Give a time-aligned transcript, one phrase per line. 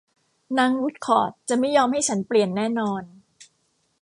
[0.57, 3.03] นางวูดคอร์ทจะไม่ยอมให้ฉันเปลี่ยนแน่นอน